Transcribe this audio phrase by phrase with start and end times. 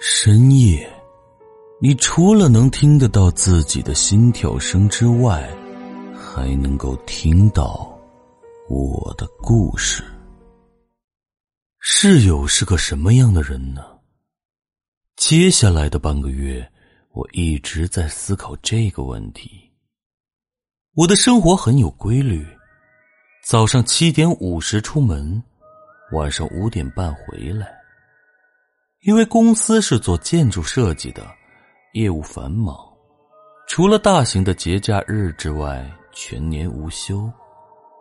[0.00, 0.88] 深夜，
[1.80, 5.50] 你除了能听得到自己的心跳声之外，
[6.14, 7.98] 还能够听到
[8.68, 10.04] 我的故事。
[11.80, 13.82] 室友是个什么样的人呢？
[15.16, 16.70] 接下来的半个月，
[17.10, 19.68] 我一直在思考这个问题。
[20.94, 22.46] 我的生活很有规律，
[23.44, 25.42] 早上七点五十出门，
[26.12, 27.77] 晚上五点半回来。
[29.08, 31.26] 因为公司是做建筑设计的，
[31.94, 32.76] 业务繁忙，
[33.66, 37.26] 除了大型的节假日之外，全年无休。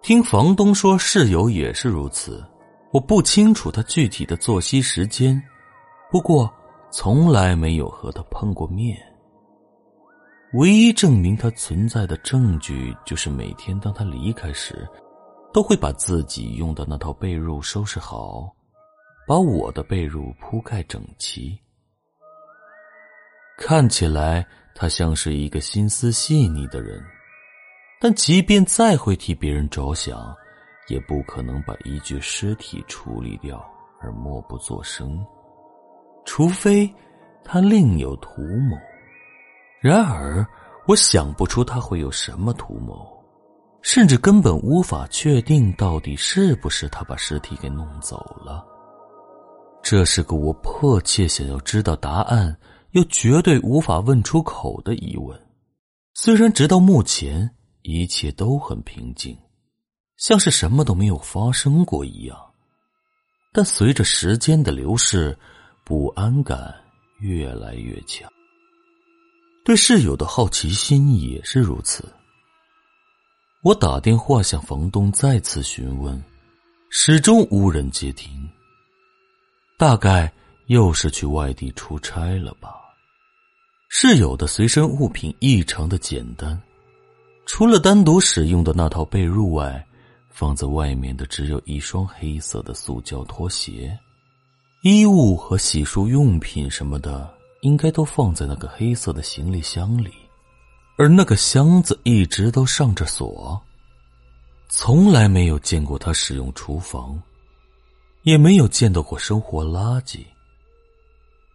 [0.04, 2.46] 听房东说，室友也是如此。
[2.92, 5.42] 我不清楚他具体的作息时间，
[6.12, 6.54] 不过
[6.92, 8.98] 从来没有和他碰过面。
[10.56, 14.86] 唯一证明他存在的证据，就是每天当他离开时，
[15.54, 18.54] 都会把自己用的那套被褥收拾好。
[19.28, 21.60] 把我的被褥铺盖整齐，
[23.58, 27.04] 看起来他像是一个心思细腻的人，
[28.00, 30.34] 但即便再会替别人着想，
[30.88, 33.62] 也不可能把一具尸体处理掉
[34.00, 35.22] 而默不作声，
[36.24, 36.90] 除非
[37.44, 38.78] 他另有图谋。
[39.82, 40.48] 然而，
[40.88, 43.06] 我想不出他会有什么图谋，
[43.82, 48.66] 甚至根本无法确定到底是不是他把尸体给弄走了。
[49.90, 52.54] 这是个我迫切想要知道答案，
[52.92, 55.42] 又绝对无法问出口的疑问。
[56.14, 57.50] 虽然直到目前
[57.84, 59.38] 一切都很平静，
[60.18, 62.38] 像是什么都没有发生过一样，
[63.54, 65.34] 但随着时间的流逝，
[65.86, 66.76] 不安感
[67.22, 68.30] 越来越强。
[69.64, 72.04] 对室友的好奇心也是如此。
[73.64, 76.22] 我打电话向房东再次询问，
[76.90, 78.30] 始终无人接听。
[79.80, 80.32] 大概
[80.66, 82.74] 又是去外地出差了吧。
[83.90, 86.60] 室友的随身物品异常的简单，
[87.46, 89.86] 除了单独使用的那套被褥外，
[90.32, 93.96] 放在外面的只有一双黑色的塑胶拖鞋。
[94.82, 100.12] 衣物和洗漱用品什么的，应该都放在那个黑色的行李箱里，
[100.98, 103.62] 而那个箱子一直都上着锁，
[104.70, 107.22] 从来没有见过他使用厨房。
[108.28, 110.26] 也没有见到过生活垃圾。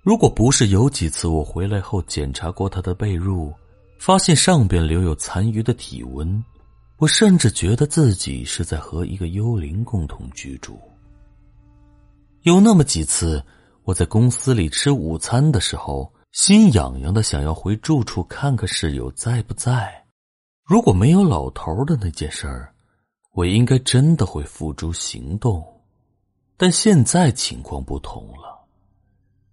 [0.00, 3.52] 如果不是有几次我回来后检查过他的被褥，
[3.98, 6.42] 发现上边留有残余的体温，
[6.96, 10.80] 我甚至觉得自己是在和一个幽灵共同居住。
[12.40, 13.44] 有那么几次，
[13.84, 19.92] 我在公司里吃午餐的时候，心痒痒的想要回住处看看室友在不在。
[20.64, 22.72] 如果没有老头的那件事儿，
[23.34, 25.62] 我应该真的会付诸行动。
[26.62, 28.56] 但现在情况不同了，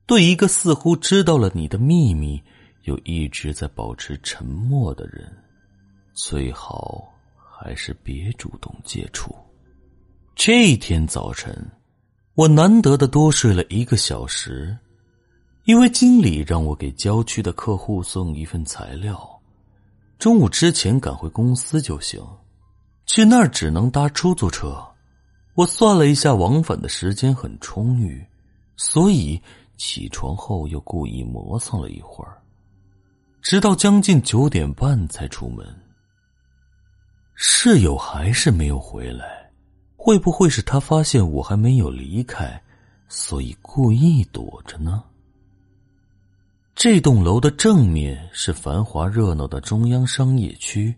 [0.05, 2.39] 对一个似乎知道了你的秘密，
[2.83, 5.27] 又一直在保持沉默的人，
[6.13, 9.35] 最好还是别主动接触。
[10.35, 11.51] 这天早晨，
[12.35, 14.77] 我难得的多睡了一个小时，
[15.63, 19.19] 因为经理让我给郊区的客户送一份材料，
[20.19, 22.23] 中午之前赶回公司就行，
[23.07, 24.79] 去那儿只能搭出租车。
[25.59, 28.25] 我算了一下，往返的时间很充裕，
[28.77, 29.37] 所以
[29.75, 32.41] 起床后又故意磨蹭了一会儿，
[33.41, 35.67] 直到将近九点半才出门。
[37.35, 39.51] 室友还是没有回来，
[39.97, 42.57] 会不会是他发现我还没有离开，
[43.09, 45.03] 所以故意躲着呢？
[46.73, 50.95] 这栋楼的正面是繁华热闹的中央商业区，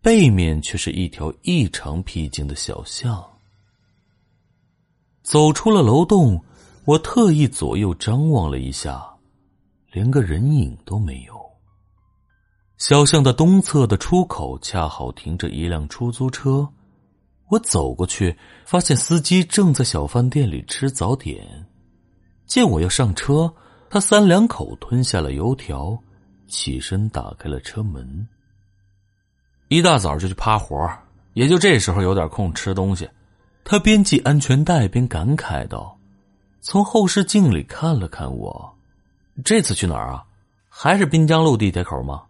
[0.00, 3.24] 背面却是一条异常僻静的小巷。
[5.22, 6.42] 走出了楼栋，
[6.84, 9.06] 我特意左右张望了一下，
[9.92, 11.40] 连个人影都没有。
[12.76, 16.68] 小巷的东侧的出口恰好停着一辆出租车，
[17.48, 21.46] 我走过去，发现司机正在小饭店里吃早点。
[22.46, 23.52] 见我要上车，
[23.88, 25.96] 他三两口吞下了油条，
[26.48, 28.26] 起身打开了车门。
[29.68, 30.90] 一大早就去趴活，
[31.34, 33.08] 也就这时候有点空吃东西。
[33.64, 35.96] 他边系安全带边感慨道
[36.60, 38.74] ：“从后视镜里看了看我，
[39.44, 40.24] 这次去哪儿啊？
[40.68, 42.22] 还是滨江路地铁口吗？”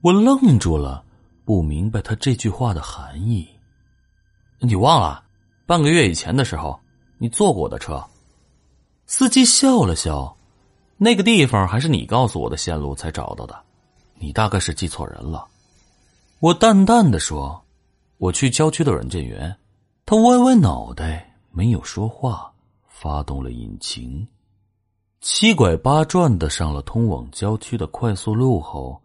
[0.00, 1.04] 我愣住了，
[1.44, 3.46] 不明白他这句话的含义。
[4.60, 5.22] 你忘了，
[5.66, 6.78] 半个月以前的时候，
[7.18, 8.02] 你坐过我的车。
[9.06, 10.36] 司机笑了笑
[10.96, 13.58] ：“那个地方还是你告诉我的线路才找到的，
[14.14, 15.46] 你大概是记错人了。”
[16.40, 17.62] 我淡淡的说
[18.18, 19.54] ：“我去郊区的软件园。”
[20.10, 22.50] 他歪歪脑袋，没有说话，
[22.86, 24.26] 发动了引擎。
[25.20, 28.98] 七拐八转的上了通往郊区的快速路后，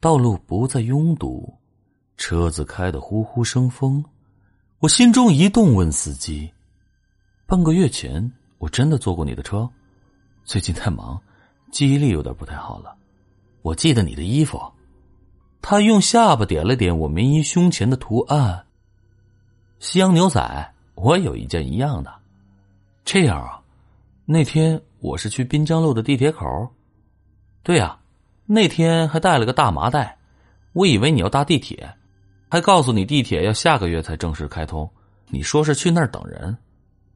[0.00, 1.56] 道路不再拥堵，
[2.16, 4.04] 车子开得呼呼生风。
[4.80, 6.52] 我心中一动，问司机
[7.46, 8.28] ：“半个月前
[8.58, 9.70] 我真的坐过你的车，
[10.42, 11.22] 最近太忙，
[11.70, 12.96] 记忆力有点不太好了。
[13.62, 14.60] 我记得你的衣服。”
[15.62, 18.64] 他用下巴点了点我棉衣胸前的图案。
[19.80, 22.12] 西洋牛仔，我有一件一样的。
[23.04, 23.60] 这样啊，
[24.24, 26.68] 那天我是去滨江路的地铁口。
[27.62, 27.96] 对呀，
[28.44, 30.18] 那天还带了个大麻袋，
[30.72, 31.88] 我以为你要搭地铁。
[32.50, 34.90] 还告诉你，地铁要下个月才正式开通。
[35.28, 36.56] 你说是去那儿等人，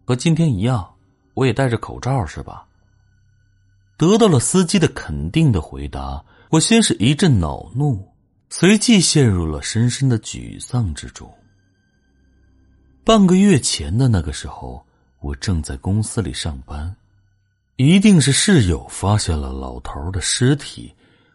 [0.04, 0.88] 和今天一样，
[1.34, 2.64] 我也戴着口罩是吧？
[3.96, 8.08] 得到了司机的肯定的回答，我先是一阵恼怒，
[8.50, 11.28] 随即陷入了深深的沮丧之中。
[13.04, 14.84] 半个月前的那个时候，
[15.20, 16.94] 我正在公司里上班，
[17.76, 20.94] 一定是室友发现了老头的尸体，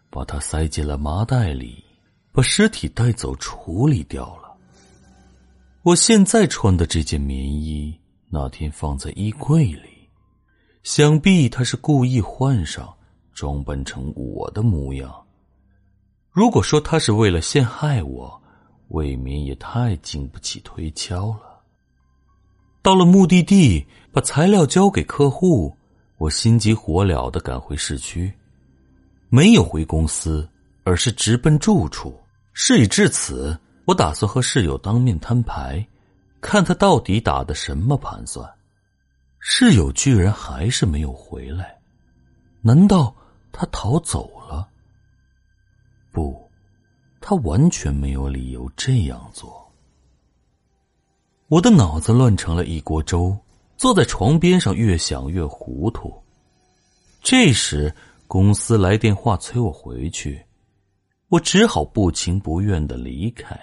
[0.09, 1.83] 把他塞进了麻袋里。
[2.31, 4.55] 把尸体带走处理掉了。
[5.81, 7.99] 我现在穿的这件棉衣，
[8.29, 10.07] 那天放在衣柜里，
[10.83, 12.95] 想必他是故意换上，
[13.33, 15.11] 装扮成我的模样。
[16.29, 18.39] 如果说他是为了陷害我，
[18.89, 21.56] 未免也太经不起推敲了。
[22.87, 25.75] 到了目的地，把材料交给客户，
[26.15, 28.31] 我心急火燎的赶回市区，
[29.27, 30.49] 没有回公司，
[30.85, 32.17] 而是直奔住处。
[32.53, 35.85] 事已至此，我打算和室友当面摊牌，
[36.39, 38.49] 看他到底打的什么盘算。
[39.37, 41.77] 室友居然还是没有回来，
[42.61, 43.13] 难道
[43.51, 44.65] 他逃走了？
[46.13, 46.49] 不，
[47.19, 49.66] 他完全没有理由这样做。
[51.49, 53.37] 我的脑子乱成了一锅粥，
[53.77, 56.13] 坐在床边上越想越糊涂。
[57.23, 57.93] 这时，
[58.27, 60.43] 公司来电话催我回去。
[61.29, 63.57] 我只好不情不愿的离开。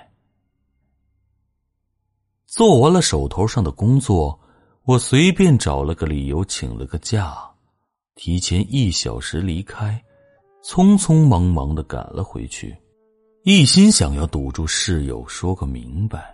[2.47, 4.39] 做完了手头上的工作，
[4.85, 7.37] 我随便找了个理由请了个假，
[8.15, 10.03] 提前一小时离开，
[10.63, 12.75] 匆匆忙忙的赶了回去，
[13.43, 16.34] 一心想要堵住室友说个明白。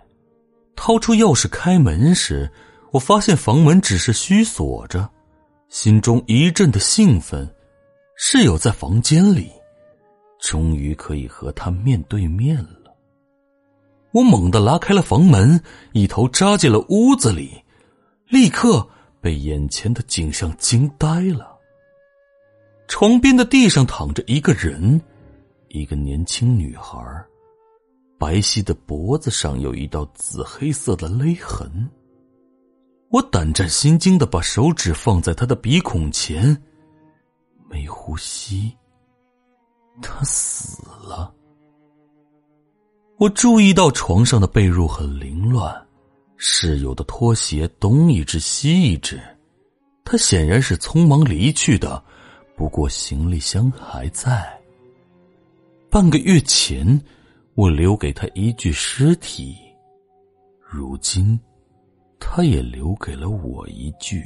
[0.83, 2.51] 掏出钥匙开门时，
[2.89, 5.07] 我发现房门只是虚锁着，
[5.69, 7.47] 心中一阵的兴奋，
[8.17, 9.51] 室友在房间里。
[10.39, 12.97] 终于可以和他面对面了。
[14.11, 15.61] 我猛地拉开了房门，
[15.93, 17.63] 一头扎进了屋子里，
[18.27, 18.89] 立刻
[19.21, 21.59] 被眼前的景象惊呆了。
[22.87, 24.99] 床边的地上躺着一个人，
[25.67, 26.97] 一个年轻女孩，
[28.21, 31.89] 白皙的脖子上有一道紫黑色的勒痕。
[33.09, 36.55] 我胆战心惊的把手指放在他的鼻孔前，
[37.67, 38.71] 没呼吸。
[40.03, 41.33] 他死了。
[43.17, 45.75] 我注意到床上的被褥很凌乱，
[46.37, 49.19] 室友的拖鞋东一只西一只，
[50.05, 52.03] 他显然是匆忙离去的。
[52.55, 54.47] 不过行李箱还在。
[55.89, 57.01] 半个月前，
[57.61, 59.55] 我留给他一具尸体，
[60.67, 61.39] 如今，
[62.19, 64.25] 他也留给了我一具。